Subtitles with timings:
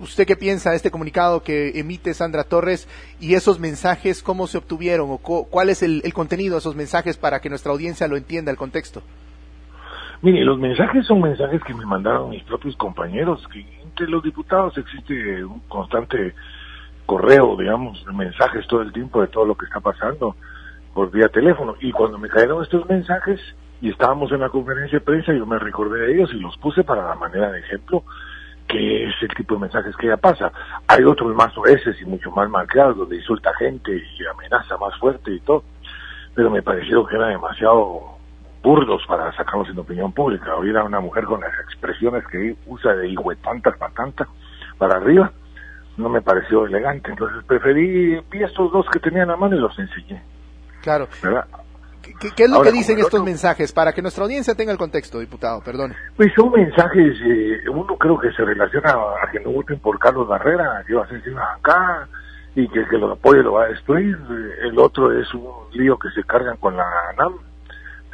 [0.00, 2.86] ¿Usted qué piensa de este comunicado que emite Sandra Torres
[3.18, 7.40] y esos mensajes, cómo se obtuvieron o cuál es el, contenido de esos mensajes para
[7.40, 9.02] que nuestra audiencia lo entienda, el contexto?
[10.22, 14.76] Mire, los mensajes son mensajes que me mandaron mis propios compañeros, que entre los diputados
[14.76, 16.34] existe un constante
[17.06, 20.36] correo, digamos, mensajes todo el tiempo de todo lo que está pasando
[20.92, 21.74] por vía teléfono.
[21.80, 23.40] Y cuando me cayeron estos mensajes
[23.80, 26.84] y estábamos en la conferencia de prensa, yo me recordé de ellos y los puse
[26.84, 28.04] para la manera de ejemplo
[28.68, 30.52] que es el tipo de mensajes que ella pasa.
[30.86, 35.32] Hay otros más oeces y mucho más marcados donde insulta gente y amenaza más fuerte
[35.32, 35.64] y todo,
[36.34, 38.16] pero me pareció que era demasiado
[38.62, 40.56] burdos para sacarlos en opinión pública.
[40.56, 43.76] Oír a una mujer con las expresiones que usa de hijo de tantas
[44.78, 45.30] para arriba,
[45.96, 47.10] no me pareció elegante.
[47.10, 50.22] Entonces preferí, vi estos dos que tenían a mano y los enseñé.
[50.82, 51.08] Claro.
[52.18, 53.72] ¿Qué, es lo que dicen estos mensajes?
[53.72, 55.94] Para que nuestra audiencia tenga el contexto, diputado, perdón.
[56.16, 60.28] Pues son mensajes, eh, uno creo que se relaciona a que no voten por Carlos
[60.28, 62.08] Barrera, que va a ser acá
[62.54, 64.18] y que el que lo apoye lo va a destruir.
[64.62, 67.34] El otro es un lío que se cargan con la ANAM,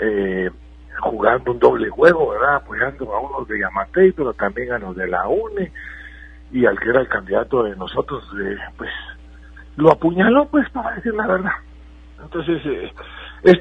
[0.00, 0.50] eh,
[1.00, 2.56] jugando un doble juego, ¿verdad?
[2.56, 5.72] Apoyando a unos de Yamatei, pero también a los de la UNE
[6.52, 8.90] y al que era el candidato de nosotros, eh, pues
[9.77, 11.52] lo apuñaló, pues, para decir la verdad.
[12.22, 12.92] Entonces, eh,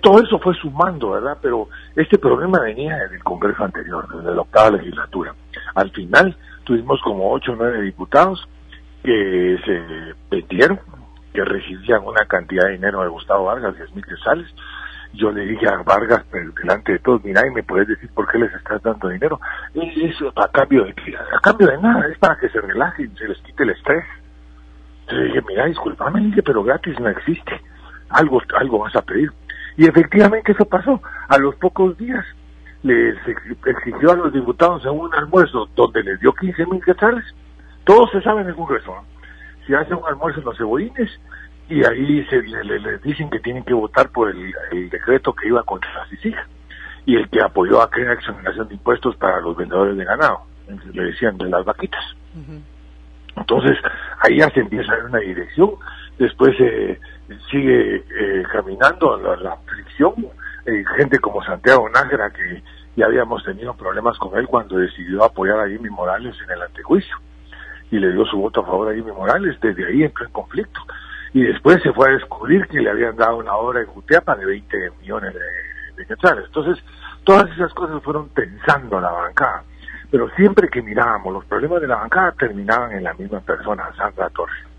[0.01, 1.37] todo eso fue sumando, ¿verdad?
[1.41, 5.33] Pero este problema venía del Congreso anterior, desde la octava legislatura.
[5.75, 8.47] Al final tuvimos como ocho o nueve diputados
[9.03, 10.79] que se vendieron,
[11.33, 14.47] que recibían una cantidad de dinero de Gustavo Vargas, diez mil quetzales.
[15.13, 18.37] Yo le dije a Vargas, delante de todos, mira, y me puedes decir por qué
[18.37, 19.41] les estás dando dinero.
[19.73, 23.27] Y eso a cambio de a cambio de nada, es para que se relajen, se
[23.27, 24.05] les quite el estrés.
[25.01, 27.59] Entonces dije, mira, disculpame, dije, pero gratis no existe.
[28.09, 29.31] Algo, algo vas a pedir.
[29.77, 31.01] Y efectivamente eso pasó.
[31.27, 32.25] A los pocos días
[32.83, 37.23] les exigió a los diputados en un almuerzo donde les dio 15 mil quetzales.
[37.83, 38.95] Todos se saben en el Congreso.
[39.67, 41.09] Se hace un almuerzo en los cebollines
[41.69, 45.93] y ahí se les dicen que tienen que votar por el, decreto que iba contra
[45.93, 46.35] la CICIG
[47.05, 50.41] y el que apoyó aquella exoneración de impuestos para los vendedores de ganado,
[50.93, 52.03] le decían de las vaquitas.
[53.35, 53.77] Entonces,
[54.21, 55.71] ahí ya se empieza a ver una dirección,
[56.19, 56.99] después eh,
[57.49, 60.13] sigue eh, caminando la, la fricción,
[60.65, 62.63] eh, gente como Santiago Nájera, que
[62.95, 67.15] ya habíamos tenido problemas con él cuando decidió apoyar a Jimmy Morales en el antejuicio,
[67.89, 70.79] y le dio su voto a favor a Jimmy Morales, desde ahí entró en conflicto.
[71.33, 74.45] Y después se fue a descubrir que le habían dado una obra en Jutiapa de
[74.45, 76.45] 20 millones de, de quetzales.
[76.45, 76.83] Entonces,
[77.23, 79.63] todas esas cosas fueron tensando la bancada
[80.11, 84.29] pero siempre que mirábamos los problemas de la bancada terminaban en la misma persona, Sandra
[84.29, 84.70] Torres.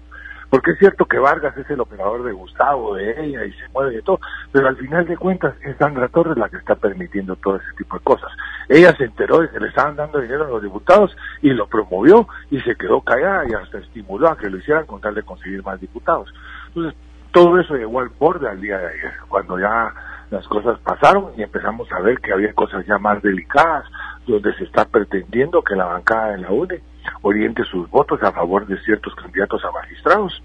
[0.53, 3.95] Porque es cierto que Vargas es el operador de Gustavo, de ella, y se mueve
[3.95, 4.21] de todo,
[4.53, 7.97] pero al final de cuentas es Sandra Torres la que está permitiendo todo ese tipo
[7.97, 8.31] de cosas.
[8.69, 12.29] Ella se enteró de que le estaban dando dinero a los diputados y lo promovió
[12.51, 15.65] y se quedó callada y hasta estimuló a que lo hicieran con tal de conseguir
[15.65, 16.31] más diputados.
[16.69, 19.91] Entonces, todo eso llegó al borde al día de ayer, cuando ya
[20.33, 23.85] las cosas pasaron y empezamos a ver que había cosas ya más delicadas,
[24.27, 26.81] donde se está pretendiendo que la bancada de la UNE
[27.21, 30.43] oriente sus votos a favor de ciertos candidatos a magistrados.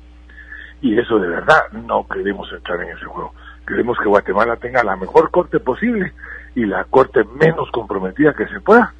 [0.81, 3.33] Y eso de verdad no queremos entrar en ese juego.
[3.65, 6.11] Queremos que Guatemala tenga la mejor corte posible
[6.53, 8.93] y la corte menos comprometida que se pueda.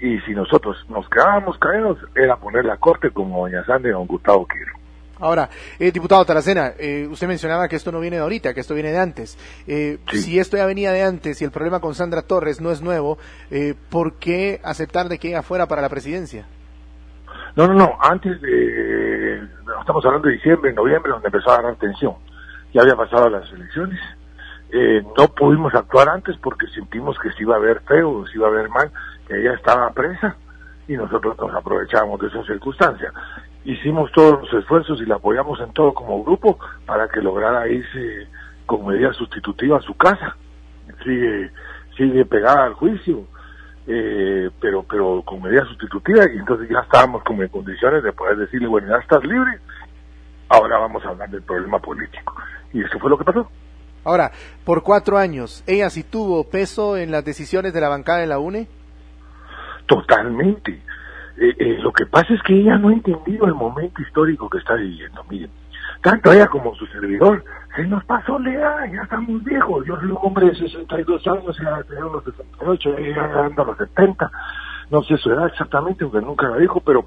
[0.00, 4.06] Y si nosotros nos quedábamos caídos, era poner la corte como doña Sandra y don
[4.06, 4.79] Gustavo Quiro.
[5.20, 8.72] Ahora, eh, diputado Taracena, eh, usted mencionaba que esto no viene de ahorita, que esto
[8.74, 9.36] viene de antes.
[9.66, 12.80] Eh, si esto ya venía de antes y el problema con Sandra Torres no es
[12.80, 13.18] nuevo,
[13.50, 16.46] eh, ¿por qué aceptar de que ella fuera para la presidencia?
[17.54, 19.42] No, no, no, antes de,
[19.78, 22.14] estamos hablando de diciembre, noviembre, donde empezó a dar atención.
[22.72, 24.00] Ya había pasado las elecciones.
[25.18, 28.52] no pudimos actuar antes porque sentimos que se iba a ver feo, se iba a
[28.52, 28.90] ver mal,
[29.28, 30.34] que ella estaba presa
[30.88, 33.12] y nosotros nos aprovechamos de esa circunstancia
[33.64, 38.26] hicimos todos los esfuerzos y la apoyamos en todo como grupo para que lograra irse
[38.66, 40.36] con medida sustitutiva a su casa.
[41.04, 41.50] Sigue,
[41.96, 43.24] sigue pegada al juicio,
[43.86, 48.36] eh, pero, pero con medida sustitutiva y entonces ya estábamos como en condiciones de poder
[48.36, 49.58] decirle, bueno, ya estás libre,
[50.48, 52.34] ahora vamos a hablar del problema político.
[52.72, 53.50] Y eso fue lo que pasó.
[54.04, 54.30] Ahora,
[54.64, 58.38] por cuatro años, ¿ella sí tuvo peso en las decisiones de la bancada de la
[58.38, 58.66] UNE?
[59.86, 60.80] Totalmente
[61.40, 64.58] Eh, eh, lo que pasa es que ella no ha entendido el momento histórico que
[64.58, 65.24] está viviendo.
[65.30, 65.50] Miren,
[66.02, 67.42] tanto ella como su servidor,
[67.74, 69.86] se nos pasó la edad, ya estamos viejos.
[69.86, 73.78] Yo soy un hombre de 62 años, ya tengo los 68, ya ando a los
[73.78, 74.30] 70.
[74.90, 77.06] No sé su edad exactamente, porque nunca la dijo, pero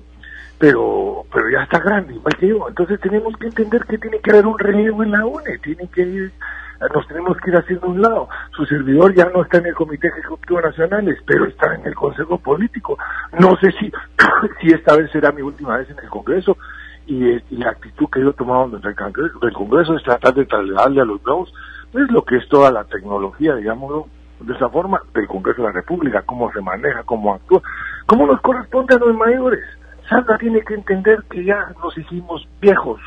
[0.58, 2.68] pero pero ya está grande, igual que yo.
[2.68, 6.02] Entonces tenemos que entender que tiene que haber un relevo en la UNE, tiene que
[6.02, 6.32] ir,
[6.94, 8.30] nos tenemos que ir haciendo un lado.
[8.56, 12.38] Su servidor ya no está en el Comité Ejecutivo Nacional, pero está en el Consejo
[12.38, 12.98] Político.
[13.40, 13.92] No sé si,
[14.62, 16.58] si esta vez será mi última vez en el Congreso,
[17.06, 21.06] y, la actitud que yo he tomado Congreso, del Congreso es tratar de trasladarle a
[21.06, 21.54] los nuevos
[21.92, 24.08] pues lo que es toda la tecnología, digámoslo,
[24.40, 27.62] de esa forma, del Congreso de la República, cómo se maneja, cómo actúa,
[28.08, 29.64] cómo nos corresponde a los mayores.
[30.10, 33.00] Sandra tiene que entender que ya nos hicimos viejos,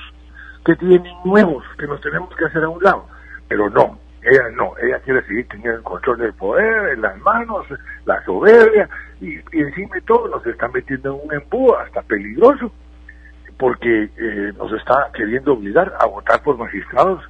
[0.65, 3.07] que tienen nuevos, que nos tenemos que hacer a un lado.
[3.49, 7.67] Pero no, ella no, ella quiere seguir teniendo el control del poder en las manos,
[8.05, 8.89] la soberbia,
[9.21, 12.73] y, encima de todo nos está metiendo en un embudo hasta peligroso
[13.59, 17.23] porque eh, nos está queriendo obligar a votar por magistrados,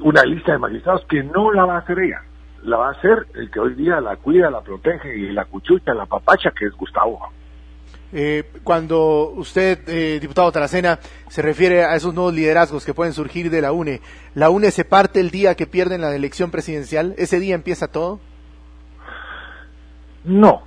[0.00, 2.22] una lista de magistrados que no la va a hacer ella,
[2.62, 5.94] la va a hacer el que hoy día la cuida, la protege y la cuchucha,
[5.94, 7.20] la papacha, que es Gustavo.
[8.12, 10.98] Eh, cuando usted, eh, diputado Taracena,
[11.28, 14.00] se refiere a esos nuevos liderazgos que pueden surgir de la UNE,
[14.34, 17.14] ¿la UNE se parte el día que pierden la elección presidencial?
[17.18, 18.18] ¿Ese día empieza todo?
[20.24, 20.62] No,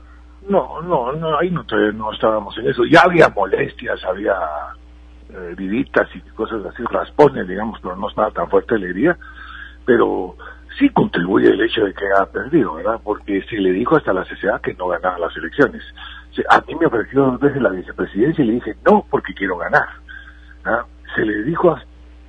[0.48, 2.84] no, no, no, ahí no, no estábamos en eso.
[2.86, 4.36] Ya había molestias, había
[5.30, 5.86] eh, y
[6.36, 9.18] cosas así, raspones, digamos, pero no estaba tan fuerte la herida.
[9.86, 10.36] Pero
[10.78, 13.00] sí contribuye el hecho de que haya perdido, ¿verdad?
[13.04, 15.84] Porque se le dijo hasta la CCA que no ganaba las elecciones.
[16.50, 19.88] a mí me ofreció dos veces la vicepresidencia y le dije no, porque quiero ganar.
[21.16, 21.78] Se le dijo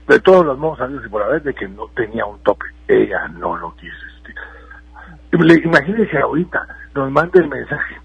[0.08, 2.67] de todos los modos amigos y por haber de que no tenía un tope.
[2.88, 3.96] Ella no lo quiso.
[4.17, 5.64] Este.
[5.64, 7.96] Imagínense ahorita, nos manda el mensaje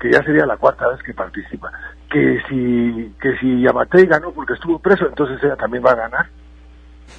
[0.00, 1.72] que ya sería la cuarta vez que participa,
[2.10, 6.26] que si, que si Yamatei ganó porque estuvo preso, entonces ella también va a ganar.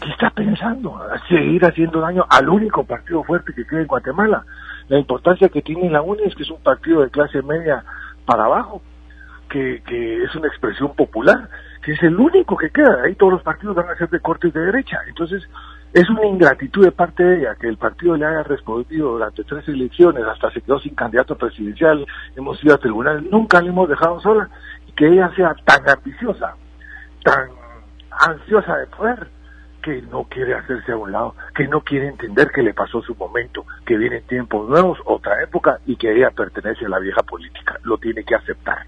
[0.01, 0.99] ¿Qué está pensando?
[1.27, 4.45] Seguir haciendo daño al único partido fuerte que queda en Guatemala.
[4.89, 7.83] La importancia que tiene la UNE es que es un partido de clase media
[8.25, 8.81] para abajo,
[9.49, 11.49] que, que es una expresión popular,
[11.81, 13.03] que es el único que queda.
[13.05, 14.99] Ahí todos los partidos van a ser de corte de derecha.
[15.07, 15.47] Entonces,
[15.93, 19.67] es una ingratitud de parte de ella que el partido le haya respondido durante tres
[19.67, 22.05] elecciones, hasta se quedó sin candidato presidencial,
[22.35, 24.49] hemos ido a tribunales, nunca le hemos dejado sola,
[24.85, 26.55] y que ella sea tan ambiciosa,
[27.23, 27.49] tan
[28.11, 29.27] ansiosa de poder,
[29.87, 33.15] que no quiere hacerse a un lado, que no quiere entender que le pasó su
[33.15, 37.79] momento, que vienen tiempos nuevos, otra época, y que ella pertenece a la vieja política,
[37.83, 38.79] lo tiene que aceptar.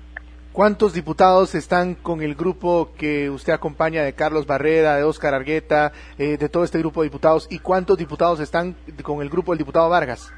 [0.52, 5.94] ¿Cuántos diputados están con el grupo que usted acompaña de Carlos Barrera, de Óscar Argueta,
[6.18, 7.48] eh, de todo este grupo de diputados?
[7.50, 10.34] ¿Y cuántos diputados están con el grupo del diputado Vargas?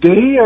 [0.00, 0.44] Diría,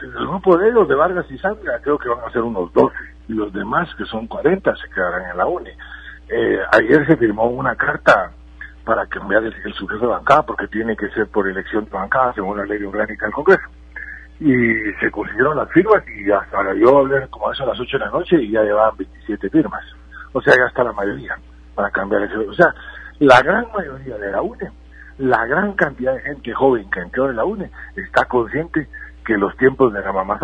[0.00, 2.96] el grupo de ellos, de Vargas y Sandra, creo que van a ser unos 12.
[3.28, 5.76] Y los demás, que son 40, se quedarán en la UNE.
[6.28, 8.32] Eh, ayer se firmó una carta
[8.84, 12.32] para cambiar el, el sujeto de bancada, porque tiene que ser por elección de bancada,
[12.34, 13.68] según la ley orgánica del Congreso
[14.40, 18.04] y se consiguieron las firmas y hasta yo hablé como eso a las 8 de
[18.04, 19.84] la noche y ya llevaban 27 firmas.
[20.32, 21.36] O sea, ya está la mayoría
[21.74, 22.36] para cambiar ese.
[22.36, 22.72] O sea,
[23.18, 24.70] la gran mayoría de la UNE,
[25.18, 28.86] la gran cantidad de gente joven que entró en la UNE está consciente
[29.24, 30.38] que los tiempos de la mamá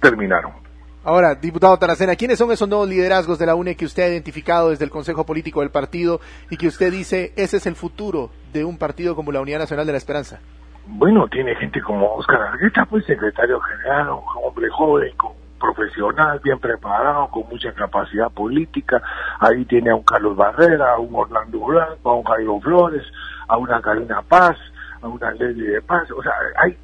[0.00, 0.52] terminaron.
[1.02, 4.70] Ahora, diputado Taracena, ¿quiénes son esos nuevos liderazgos de la UNE que usted ha identificado
[4.70, 8.64] desde el Consejo Político del partido y que usted dice ese es el futuro de
[8.64, 10.40] un partido como la Unidad Nacional de la Esperanza?
[10.86, 15.12] bueno, tiene gente como Oscar Argueta, pues secretario general, un hombre joven,
[15.58, 19.00] profesional, bien preparado, con mucha capacidad política.
[19.38, 23.02] Ahí tiene a un Carlos Barrera, a un Orlando Blanco, a un Jairo Flores,
[23.46, 24.56] a una Karina Paz,
[25.02, 26.10] a una Leslie de Paz.
[26.10, 26.76] O sea, hay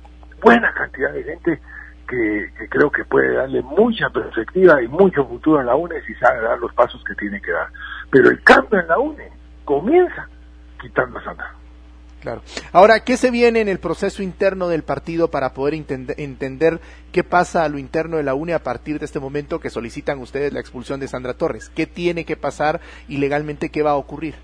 [0.42, 1.61] buena cantidad de gente
[2.06, 6.14] que, que, creo que puede darle mucha perspectiva y mucho futuro a la UNE si
[6.14, 7.68] sabe dar los pasos que tiene que dar.
[8.10, 9.30] Pero el cambio en la UNE
[9.64, 10.28] comienza
[10.80, 11.52] quitando a Santa.
[12.20, 12.40] Claro.
[12.72, 16.80] Ahora, ¿qué se viene en el proceso interno del partido para poder entender
[17.12, 20.18] qué pasa a lo interno de la UNE a partir de este momento que solicitan
[20.18, 21.68] ustedes la expulsión de Sandra Torres?
[21.68, 24.34] ¿Qué tiene que pasar y legalmente qué va a ocurrir?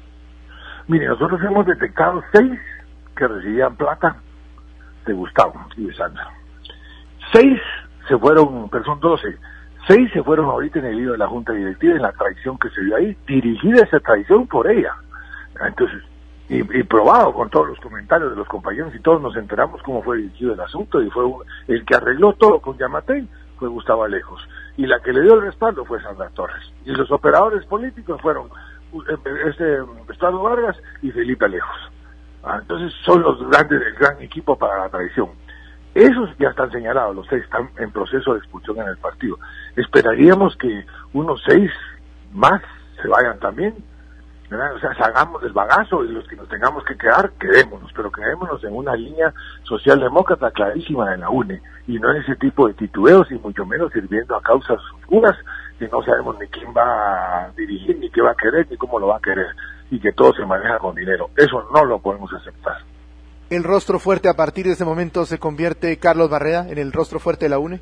[0.87, 2.61] Mire, nosotros hemos detectado seis
[3.17, 4.17] que recibían plata
[5.07, 6.31] de Gustavo y de Sandra.
[7.33, 7.61] Seis
[8.09, 9.37] se fueron, pero son doce.
[9.87, 12.69] Seis se fueron ahorita en el lío de la Junta Directiva en la traición que
[12.71, 14.95] se dio ahí, dirigida esa traición por ella.
[15.67, 16.03] Entonces,
[16.49, 20.19] y, probado con todos los comentarios de los compañeros y todos nos enteramos cómo fue
[20.19, 21.25] dirigido el asunto y fue
[21.69, 23.27] el que arregló todo con Yamatei
[23.59, 24.47] fue Gustavo Alejos
[24.77, 28.49] y la que le dio el respaldo fue Sandra Torres y los operadores políticos fueron
[28.49, 29.79] eh, este
[30.11, 31.91] Estado Vargas y Felipe Alejos.
[32.43, 35.29] Ah, entonces son los grandes del gran equipo para la traición.
[35.95, 39.39] Esos ya están señalados, los seis están en proceso de expulsión en el partido.
[39.77, 41.71] Esperaríamos que unos seis
[42.33, 42.63] más
[43.01, 43.75] se vayan también,
[44.51, 48.63] o sea, salgamos del bagazo y los que nos tengamos que quedar, quedémonos, pero quedémonos
[48.65, 49.33] en una línea
[49.63, 53.93] socialdemócrata clarísima de la UNE y no en ese tipo de titubeos y mucho menos
[53.93, 55.37] sirviendo a causas oscuras
[55.79, 58.99] que no sabemos ni quién va a dirigir, ni qué va a querer, ni cómo
[58.99, 59.49] lo va a querer
[59.91, 61.31] y que todo se maneja con dinero.
[61.37, 62.77] Eso no lo podemos aceptar.
[63.53, 67.19] ¿El rostro fuerte a partir de ese momento se convierte Carlos Barreda en el rostro
[67.19, 67.81] fuerte de la UNE?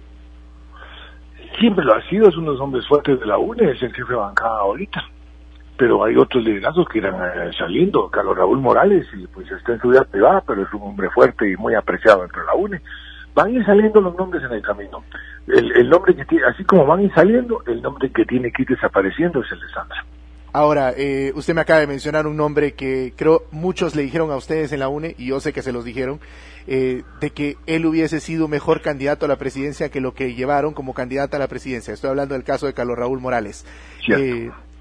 [1.60, 3.94] Siempre lo ha sido, es uno de los hombres fuertes de la UNE, es el
[3.94, 5.00] jefe de bancada ahorita
[5.76, 8.10] pero hay otros liderazgos que irán eh, saliendo.
[8.10, 11.50] Carlos Raúl Morales, y pues está en su vida privada, pero es un hombre fuerte
[11.50, 12.82] y muy apreciado entre la UNE.
[13.34, 15.02] Van a ir saliendo los nombres en el camino.
[15.46, 18.60] El, nombre que tiene, así como van a ir saliendo, el nombre que tiene que
[18.60, 20.04] ir desapareciendo es el de Sandra.
[20.52, 24.36] Ahora, eh, usted me acaba de mencionar un nombre que creo muchos le dijeron a
[24.36, 26.20] ustedes en la UNE, y yo sé que se los dijeron,
[26.66, 30.74] eh, de que él hubiese sido mejor candidato a la presidencia que lo que llevaron
[30.74, 31.94] como candidata a la presidencia.
[31.94, 33.64] Estoy hablando del caso de Carlos Raúl Morales.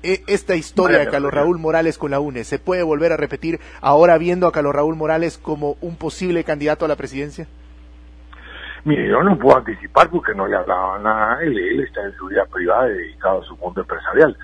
[0.01, 3.59] E, esta historia de Carlos Raúl Morales con la UNE, ¿se puede volver a repetir
[3.81, 7.47] ahora viendo a Carlos Raúl Morales como un posible candidato a la presidencia?
[8.85, 12.13] Mire, yo no puedo anticipar porque no le hablaba nada a él, él está en
[12.13, 14.37] su vida privada dedicado a su mundo empresarial,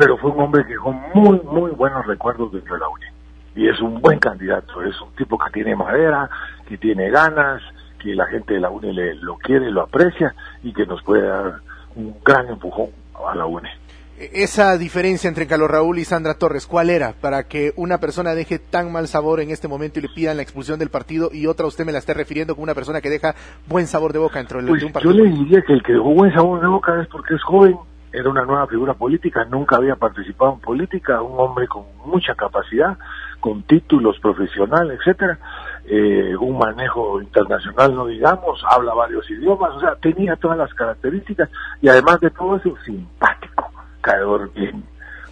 [0.00, 3.12] pero fue un hombre que dejó muy, muy buenos recuerdos dentro de la UNE.
[3.54, 6.30] Y es un buen candidato, es un tipo que tiene madera,
[6.66, 7.60] que tiene ganas,
[7.98, 11.28] que la gente de la UNE le, lo quiere, lo aprecia y que nos puede
[11.28, 11.60] dar
[11.96, 12.88] un gran empujón
[13.28, 13.68] a la UNE
[14.20, 18.58] esa diferencia entre Carlos Raúl y Sandra Torres, ¿cuál era para que una persona deje
[18.58, 21.66] tan mal sabor en este momento y le pidan la expulsión del partido y otra
[21.66, 23.34] usted me la esté refiriendo como una persona que deja
[23.66, 25.14] buen sabor de boca dentro del, pues de un partido?
[25.14, 27.76] Yo le diría que el que dejó buen sabor de boca es porque es joven,
[28.12, 32.98] era una nueva figura política, nunca había participado en política, un hombre con mucha capacidad,
[33.40, 35.38] con títulos profesionales, etcétera,
[35.86, 41.48] eh, un manejo internacional, no digamos, habla varios idiomas, o sea, tenía todas las características
[41.80, 44.82] y además de todo eso, simpático caedor bien,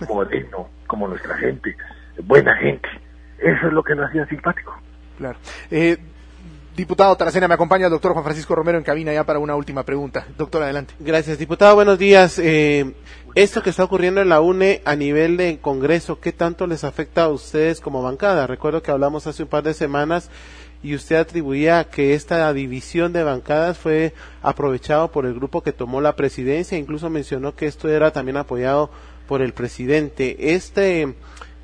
[0.08, 1.76] moreno, como nuestra gente,
[2.24, 2.88] buena gente.
[3.38, 4.76] Eso es lo que nos hacía simpático.
[5.16, 5.38] Claro.
[5.70, 5.96] Eh,
[6.78, 9.82] diputado Taracena, me acompaña el doctor Juan Francisco Romero en cabina ya para una última
[9.82, 10.28] pregunta.
[10.38, 10.94] Doctor, adelante.
[11.00, 11.74] Gracias, diputado.
[11.74, 12.38] Buenos días.
[12.38, 12.94] Eh,
[13.34, 17.24] esto que está ocurriendo en la UNE a nivel de Congreso, ¿qué tanto les afecta
[17.24, 18.46] a ustedes como bancada?
[18.46, 20.30] Recuerdo que hablamos hace un par de semanas
[20.80, 26.00] y usted atribuía que esta división de bancadas fue aprovechado por el grupo que tomó
[26.00, 28.88] la presidencia, incluso mencionó que esto era también apoyado
[29.26, 30.54] por el presidente.
[30.54, 31.16] Este,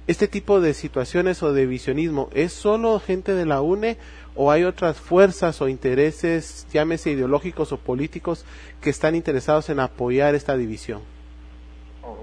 [0.09, 3.97] este tipo de situaciones o de visionismo, ¿es solo gente de la UNE
[4.35, 8.45] o hay otras fuerzas o intereses, llámese ideológicos o políticos,
[8.81, 11.01] que están interesados en apoyar esta división?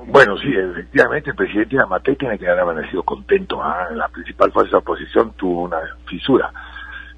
[0.06, 3.62] Bueno, sí, efectivamente, el presidente Amatei tiene que haber amanecido contento.
[3.62, 3.88] ¿ah?
[3.94, 6.52] La principal fuerza de oposición tuvo una fisura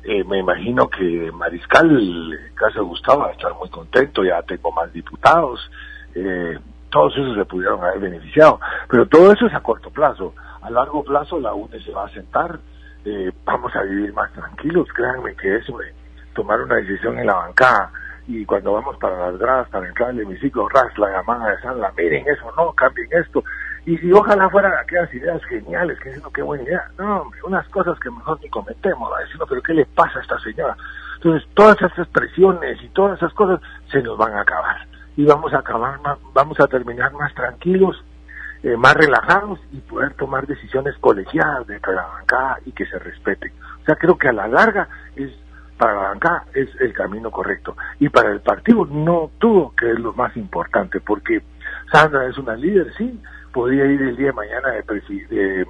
[0.04, 4.42] eh, me imagino que Mariscal, el caso de Gustavo, va a estar muy contento, ya
[4.42, 5.72] tengo más diputados,
[6.14, 6.60] eh,
[6.90, 8.60] todos esos se pudieron haber beneficiado,
[8.90, 10.34] pero todo eso es a corto plazo.
[10.62, 12.60] A largo plazo la UNE se va a sentar,
[13.06, 15.94] eh, vamos a vivir más tranquilos, créanme que eso de
[16.34, 17.92] tomar una decisión en la bancada
[18.28, 21.92] y cuando vamos para las gradas, para entrar al hemiciclo, ras la llamada de Sandra,
[21.98, 23.44] miren eso, no, cambien esto.
[23.86, 26.90] Y si ojalá fueran aquellas ideas geniales, que diciendo qué buena idea.
[26.98, 30.40] No, hombre, unas cosas que mejor ni cometemos, diciendo, pero ¿qué le pasa a esta
[30.40, 30.78] señora?
[31.16, 33.60] Entonces, todas esas presiones y todas esas cosas
[33.92, 34.88] se nos van a acabar.
[35.18, 36.00] Y vamos a acabar,
[36.34, 38.02] vamos a terminar más tranquilos,
[38.64, 43.52] eh, más relajados y poder tomar decisiones colegiadas de la bancada y que se respeten.
[43.82, 45.32] O sea, creo que a la larga es
[45.78, 47.76] para la bancada es el camino correcto.
[48.00, 51.42] Y para el partido no tuvo, que es lo más importante, porque
[51.92, 53.20] Sandra es una líder, sí,
[53.52, 55.68] podría ir el día de mañana de,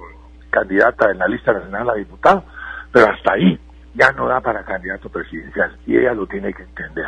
[0.50, 2.44] candidata en la lista nacional a diputado,
[2.92, 3.58] pero hasta ahí
[3.94, 7.06] ya no da para candidato presidencial y ella lo tiene que entender.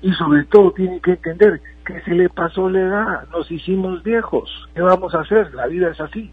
[0.00, 4.50] Y sobre todo tiene que entender que se le pasó la edad, nos hicimos viejos,
[4.74, 5.54] ¿qué vamos a hacer?
[5.54, 6.30] La vida es así.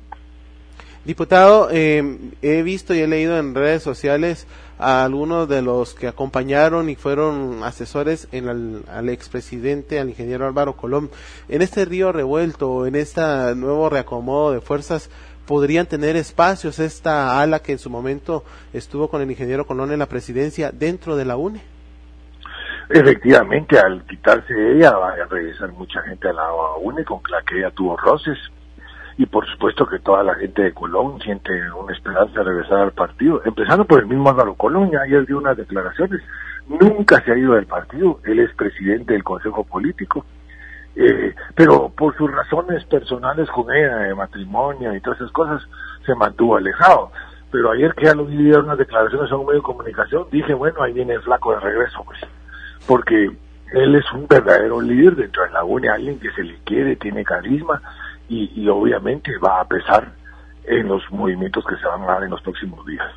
[1.04, 6.08] Diputado, eh, he visto y he leído en redes sociales a algunos de los que
[6.08, 11.10] acompañaron y fueron asesores en al, al expresidente, al ingeniero Álvaro Colón.
[11.50, 13.22] En este río revuelto, en este
[13.56, 15.10] nuevo reacomodo de fuerzas,
[15.48, 20.00] podrían tener espacios esta ala que en su momento estuvo con el ingeniero Colón en
[20.00, 21.62] la presidencia dentro de la UNE.
[22.94, 27.60] Efectivamente, al quitarse ella va a regresar mucha gente a la UNE con la que
[27.60, 28.38] ella tuvo roces.
[29.18, 32.92] Y por supuesto que toda la gente de Colón siente una esperanza de regresar al
[32.92, 36.22] partido, empezando por el mismo Álvaro Colón, ya ayer dio unas declaraciones,
[36.68, 40.26] nunca se ha ido del partido, él es presidente del Consejo Político,
[40.96, 45.62] eh, pero por sus razones personales con ella, de matrimonio y todas esas cosas,
[46.06, 47.12] se mantuvo alejado.
[47.52, 50.82] pero ayer que ya lo vi unas declaraciones a un medio de comunicación, dije, bueno,
[50.82, 52.20] ahí viene el flaco de regreso, pues,
[52.88, 53.32] porque
[53.74, 57.24] él es un verdadero líder dentro de la UNE, alguien que se le quiere, tiene
[57.24, 57.82] carisma
[58.28, 60.12] y, y obviamente va a pesar
[60.66, 63.08] en los movimientos que se van a dar en los próximos días.